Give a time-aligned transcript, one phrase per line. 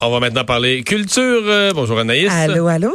[0.00, 1.42] On va maintenant parler culture.
[1.44, 2.30] Euh, bonjour Anaïs.
[2.30, 2.92] Allô, allô.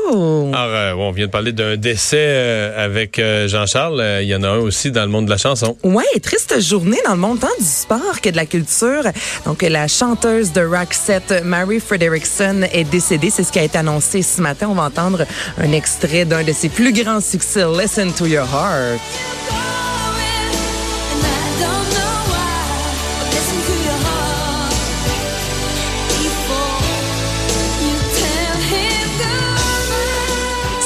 [0.53, 4.21] Alors, euh, on vient de parler d'un décès euh, avec Jean-Charles.
[4.21, 5.75] Il y en a un aussi dans le monde de la chanson.
[5.83, 9.03] Ouais, triste journée dans le monde tant du sport que de la culture.
[9.45, 13.31] Donc, la chanteuse de rock set Mary Frederickson est décédée.
[13.31, 14.69] C'est ce qui a été annoncé ce matin.
[14.69, 15.25] On va entendre
[15.57, 19.62] un extrait d'un de ses plus grands succès, Listen to Your Heart.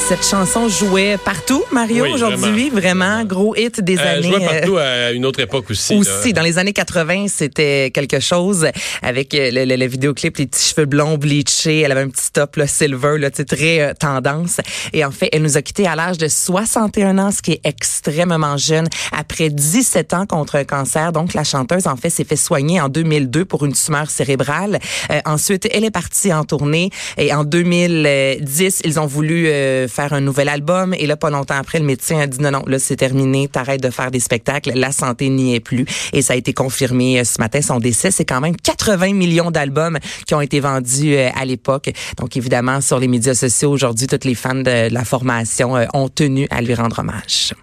[0.08, 2.70] Cette chanson jouait partout, Mario, aujourd'hui.
[2.70, 4.22] Vraiment, gros hit des euh, années.
[4.22, 5.94] Jouait partout à une autre époque aussi.
[5.96, 8.68] Aussi, dans les années 80, c'était quelque chose
[9.02, 11.80] avec euh, le, le, vidéoclip, les petits cheveux blonds bleachés.
[11.80, 14.62] Elle avait un petit top là, silver, là, très euh, tendance.
[14.94, 17.60] Et en fait, elle nous a quittés à l'âge de 61 ans, ce qui est
[17.64, 21.12] extrêmement jeune, après 17 ans contre un cancer.
[21.12, 24.78] Donc, la chanteuse, en fait, s'est fait soigner en 2002 pour une tumeur cérébrale.
[25.26, 26.88] ensuite, elle est partie en tournée.
[27.18, 29.48] Et en 2010, ils ont voulu
[29.88, 30.94] faire un nouvel album.
[30.94, 33.82] Et là, pas longtemps après, le médecin a dit non, non, là, c'est terminé, t'arrêtes
[33.82, 35.84] de faire des spectacles, la santé n'y est plus.
[36.12, 38.10] Et ça a été confirmé euh, ce matin, son décès.
[38.10, 41.90] C'est quand même 80 millions d'albums qui ont été vendus euh, à l'époque.
[42.18, 46.08] Donc, évidemment, sur les médias sociaux aujourd'hui, toutes les fans de la formation euh, ont
[46.08, 47.54] tenu à lui rendre hommage.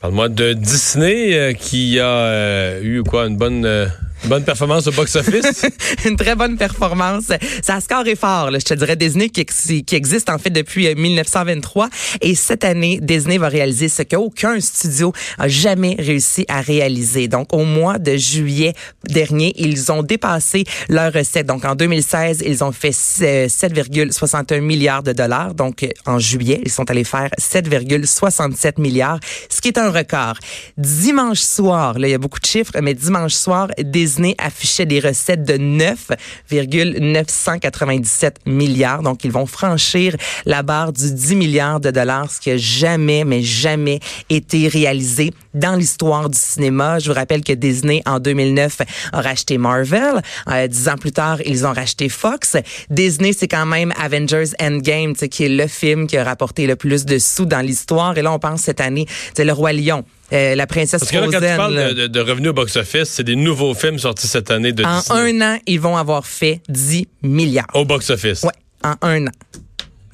[0.00, 3.88] Parle-moi de Disney qui a eu quoi une bonne
[4.26, 5.66] Bonne performance au box-office?
[6.04, 7.32] une très bonne performance.
[7.62, 8.94] Ça score est fort, là, je te dirais.
[8.94, 9.44] Disney qui,
[9.92, 11.86] existe en fait depuis 1923.
[11.86, 11.88] Euh,
[12.20, 17.26] Et cette année, Disney va réaliser ce qu'aucun studio a jamais réussi à réaliser.
[17.26, 21.46] Donc, au mois de juillet dernier, ils ont dépassé leur recette.
[21.46, 25.54] Donc, en 2016, ils ont fait 7,61 milliards de dollars.
[25.54, 30.36] Donc, en juillet, ils sont allés faire 7,67 milliards, ce qui est un record.
[30.76, 33.68] Dimanche soir, là, il y a beaucoup de chiffres, mais dimanche soir,
[34.12, 39.02] Disney affichait des recettes de 9,997 milliards.
[39.02, 43.24] Donc, ils vont franchir la barre du 10 milliards de dollars, ce qui a jamais,
[43.24, 46.98] mais jamais été réalisé dans l'histoire du cinéma.
[46.98, 50.20] Je vous rappelle que Disney, en 2009, a racheté Marvel.
[50.48, 52.58] Euh, dix ans plus tard, ils ont racheté Fox.
[52.90, 57.06] Disney, c'est quand même Avengers Endgame, qui est le film qui a rapporté le plus
[57.06, 58.18] de sous dans l'histoire.
[58.18, 60.04] Et là, on pense cette année, c'est Le Roi Lion.
[60.32, 63.24] Euh, la princesse Parce que là, quand tu parles de, de, revenus au box-office, c'est
[63.24, 67.06] des nouveaux films sortis cette année de En un an, ils vont avoir fait 10
[67.22, 67.66] milliards.
[67.74, 68.42] Au box-office?
[68.44, 69.32] Oui, en un an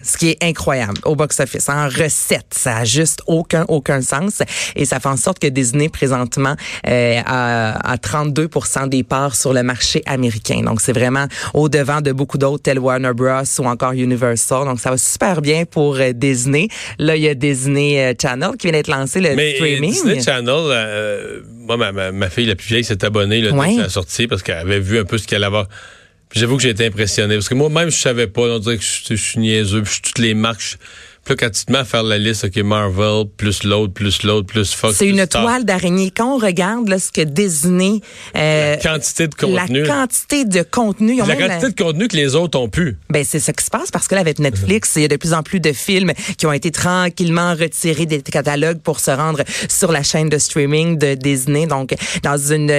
[0.03, 1.69] ce qui est incroyable au box-office.
[1.69, 4.43] En recette, ça a juste aucun aucun sens
[4.77, 6.55] et ça fait en sorte que Disney présentement
[6.87, 10.63] euh, a, a 32% des parts sur le marché américain.
[10.63, 14.65] Donc c'est vraiment au devant de beaucoup d'autres tels Warner Bros ou encore Universal.
[14.65, 16.69] Donc ça va super bien pour euh, Disney.
[16.99, 19.93] Là il y a Disney euh, Channel qui vient d'être lancé le Mais streaming.
[19.93, 23.77] Disney Channel, moi ma, ma, fille la plus vieille s'est abonnée là, ouais.
[23.77, 25.65] la sortie parce qu'elle avait vu un peu ce qu'elle avait
[26.33, 28.43] J'avoue que j'ai été impressionné parce que moi-même, je savais pas.
[28.43, 29.83] On dirait que je, je suis niaiseux.
[29.83, 30.77] Puis toutes les marques,
[31.29, 34.23] puis là, quand tu te mets à faire la liste, OK, Marvel, plus l'autre, plus
[34.23, 34.97] l'autre, plus Fox.
[34.97, 36.11] C'est une toile d'araignée.
[36.11, 38.01] Quand on regarde là, ce que Disney...
[38.35, 39.83] Euh, la quantité de contenu.
[39.83, 41.19] La quantité de contenu.
[41.19, 42.97] la quantité de contenu que les autres ont pu.
[43.11, 45.17] Ben, c'est ce qui se passe parce que là, avec Netflix, il y a de
[45.17, 49.43] plus en plus de films qui ont été tranquillement retirés des catalogues pour se rendre
[49.69, 51.67] sur la chaîne de streaming de Disney.
[51.67, 52.71] Donc, dans une,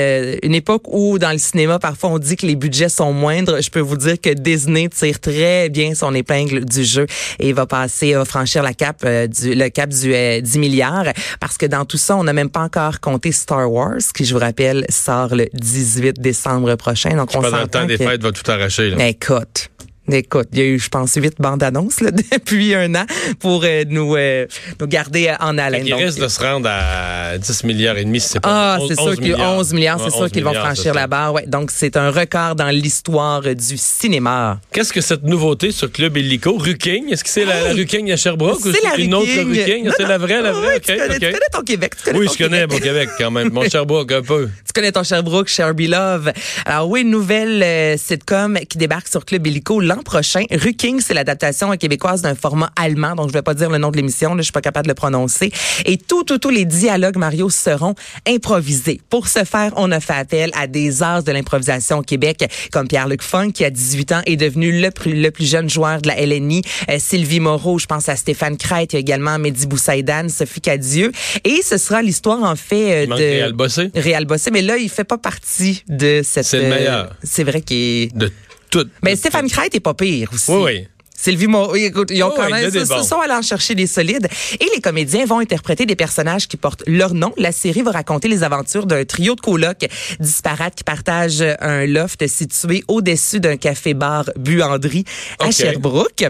[0.42, 3.70] une époque où, dans le cinéma, parfois, on dit que les budgets sont moindres, je
[3.70, 7.06] peux vous dire que Disney tire très bien son épingle du jeu
[7.38, 11.12] et va passer, va franchir la cap, euh, du, le cap du 10 euh, milliards
[11.42, 14.34] parce que dans tout ça, on n'a même pas encore compté Star Wars, qui, je
[14.34, 17.16] vous rappelle, sort le 18 décembre prochain.
[17.18, 18.92] Donc, on Pendant le temps des fêtes, va tout arracher.
[18.92, 19.08] Là.
[19.08, 19.70] Écoute.
[20.12, 23.06] Écoute, il y a eu, je pense, huit bandes annonces là, depuis un an
[23.40, 24.48] pour euh, nous, euh,
[24.80, 25.86] nous garder en haleine.
[25.86, 29.16] Il risque de se rendre à 10 milliards et demi, c'est pas Ah, c'est sûr
[29.16, 31.34] que 11 milliards, c'est sûr qu'ils vont franchir la barre.
[31.34, 34.60] Ouais, donc, c'est un record dans l'histoire du cinéma.
[34.72, 36.58] Qu'est-ce que cette nouveauté sur Club Illico?
[36.58, 37.12] Ruking?
[37.12, 39.90] Est-ce que c'est la, la Ruking à Sherbrooke ou c'est une autre Ruking?
[39.96, 40.80] C'est la vraie, la vraie?
[40.80, 41.94] tu, connais, tu, connais, ton Québec.
[41.98, 43.52] Tu connais oui, ton je connais mon Québec quand même.
[43.52, 44.50] Mon Sherbrooke un peu.
[44.66, 46.32] Tu connais ton Sherbrooke, Sherby Love.
[46.66, 50.44] Alors oui, une nouvelle euh, sitcom qui débarque sur Club Illico l'an prochain.
[50.78, 53.98] King, c'est l'adaptation québécoise d'un format allemand, donc je vais pas dire le nom de
[53.98, 55.52] l'émission, je suis pas capable de le prononcer.
[55.86, 57.96] Et tout, tout, tous les dialogues, Mario, seront
[58.28, 59.02] improvisés.
[59.10, 62.88] Pour ce faire, on a fait appel à des arts de l'improvisation au Québec, comme
[62.88, 66.08] Pierre-Luc Funk, qui a 18 ans, est devenu le plus, le plus jeune joueur de
[66.08, 66.62] la LNI.
[66.90, 70.62] Euh, Sylvie Moreau, je pense à Stéphane Crête, il y a également Mehdi Boussaïdan, Sophie
[70.62, 71.12] Cadieux.
[71.44, 73.14] Et ce sera l'histoire, en fait, euh, de...
[73.14, 73.92] Réal Bossé.
[73.96, 76.46] Réal Bossé, mais là, il fait pas partie de cette...
[76.46, 77.06] C'est le meilleur.
[77.06, 78.16] Euh, c'est vrai qu'il est...
[78.16, 78.32] De
[78.70, 78.88] tout.
[79.04, 80.52] Mais Stéphane Crête est pas pire aussi.
[80.52, 80.88] Oui, oui.
[81.22, 83.04] Sylvie Moreau, écoute, ils ont Oh, quand même, bons.
[83.04, 84.28] sont allés en chercher des solides.
[84.60, 87.34] Et les comédiens vont interpréter des personnages qui portent leur nom.
[87.38, 89.86] La série va raconter les aventures d'un trio de colocs
[90.20, 95.04] disparates qui partagent un loft situé au-dessus d'un café-bar Buanderie
[95.40, 95.52] à Ok.
[95.54, 96.28] Sherbrooke.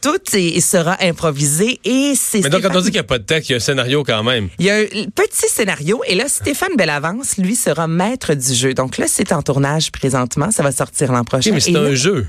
[0.00, 0.18] Tout
[0.60, 3.50] sera improvisé et c'est Mais donc, quand on dit qu'il n'y a pas de texte,
[3.50, 4.48] il y a un scénario quand même.
[4.58, 4.84] il y a un
[5.14, 8.74] petit scénario et là, Stéphane Bellavance, lui, sera maître du jeu.
[8.74, 10.50] Donc là, c'est en tournage présentement.
[10.50, 11.50] Ça va sortir l'an prochain.
[11.50, 12.26] Ok, mais c'est un là, jeu.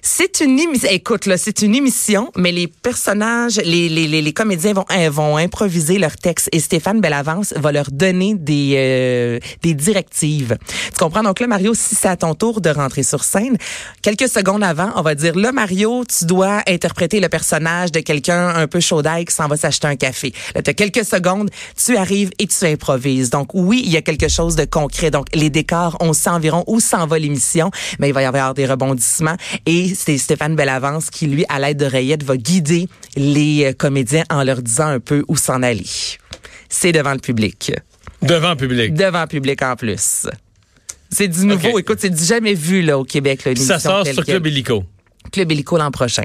[0.00, 0.88] c'est une émission.
[0.90, 5.10] Écoute, là, c'est une émission, mais les personnages, les, les, les, les comédiens vont, euh,
[5.10, 10.56] vont improviser leur texte et Stéphane Bellavance va leur donner des, euh, des directives.
[10.92, 11.22] Tu comprends?
[11.22, 13.58] Donc là, Mario, si c'est à ton tour de rentrer sur scène,
[14.00, 18.48] quelques secondes avant, on va dire, là, Mario, tu dois interpréter le personnage de quelqu'un
[18.48, 20.32] un peu chaud d'ail qui s'en va s'acheter un café.
[20.54, 23.30] Là, tu quelques secondes, tu arrives et tu improvises.
[23.30, 25.10] Donc oui, il y a quelque chose de concret.
[25.10, 28.54] Donc les décors, on sait environ où s'en va l'émission, mais il va y avoir
[28.54, 29.36] des rebondissements.
[29.66, 34.42] Et c'est Stéphane Bellavance qui, lui, à l'aide d'oreillettes, va guider les euh, comédiens en
[34.42, 35.86] leur disant un peu où s'en aller.
[36.68, 37.72] C'est devant le public.
[38.22, 38.94] Devant le public.
[38.94, 40.26] Devant le public en plus.
[41.10, 41.78] C'est du nouveau.
[41.78, 43.44] Écoute, c'est du jamais vu là au Québec.
[43.44, 44.36] Là, une Ça sort sur quelle.
[44.36, 44.84] Club Illico.
[45.30, 46.24] Club Illico l'an prochain.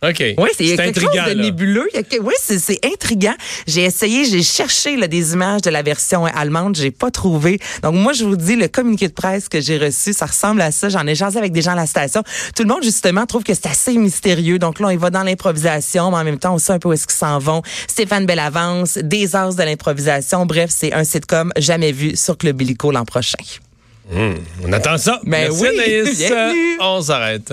[0.00, 0.22] OK.
[0.38, 1.42] Oui, c'est quelque intriguant, chose de là.
[1.42, 1.88] nébuleux.
[2.22, 3.34] Oui, c'est intriguant.
[3.66, 7.58] J'ai essayé, j'ai cherché là, des images de la version allemande, j'ai pas trouvé.
[7.82, 10.70] Donc moi, je vous dis, le communiqué de presse que j'ai reçu, ça ressemble à
[10.70, 10.88] ça.
[10.88, 12.22] J'en ai jasé avec des gens à la station.
[12.54, 14.60] Tout le monde justement trouve que c'est assez mystérieux.
[14.60, 16.90] Donc là, on y va dans l'improvisation, mais en même temps, on sait un peu
[16.90, 17.62] où est-ce qu'ils s'en vont.
[17.88, 20.46] Stéphane Bellavance, des as de l'improvisation.
[20.46, 23.38] Bref, c'est un sitcom jamais vu sur Club Illico l'an prochain.
[24.14, 25.20] On attend ça.
[25.24, 26.18] Ben Merci, oui, Anaïs.
[26.28, 26.76] bienvenue.
[26.80, 27.52] On s'arrête.